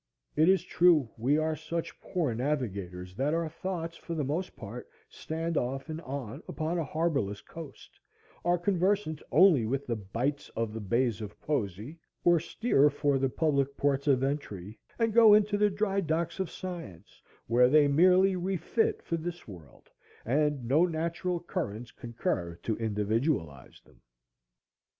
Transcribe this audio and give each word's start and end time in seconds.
It 0.35 0.49
is 0.49 0.63
true, 0.63 1.11
we 1.15 1.37
are 1.37 1.55
such 1.55 2.01
poor 2.01 2.33
navigators 2.33 3.13
that 3.17 3.35
our 3.35 3.47
thoughts, 3.47 3.95
for 3.97 4.15
the 4.15 4.23
most 4.23 4.55
part, 4.55 4.89
stand 5.09 5.57
off 5.57 5.89
and 5.89 6.01
on 6.01 6.41
upon 6.47 6.79
a 6.79 6.83
harborless 6.83 7.41
coast, 7.45 7.99
are 8.43 8.57
conversant 8.57 9.21
only 9.31 9.63
with 9.67 9.85
the 9.85 9.95
bights 9.95 10.49
of 10.55 10.73
the 10.73 10.79
bays 10.79 11.21
of 11.21 11.39
poesy, 11.39 11.99
or 12.23 12.39
steer 12.39 12.89
for 12.89 13.19
the 13.19 13.29
public 13.29 13.77
ports 13.77 14.07
of 14.07 14.23
entry, 14.23 14.79
and 14.97 15.13
go 15.13 15.35
into 15.35 15.55
the 15.55 15.69
dry 15.69 15.99
docks 16.01 16.39
of 16.39 16.49
science, 16.49 17.21
where 17.45 17.69
they 17.69 17.87
merely 17.87 18.35
refit 18.35 19.03
for 19.03 19.17
this 19.17 19.47
world, 19.47 19.87
and 20.25 20.67
no 20.67 20.83
natural 20.87 21.39
currents 21.39 21.91
concur 21.91 22.55
to 22.63 22.75
individualize 22.77 23.79
them. 23.85 24.01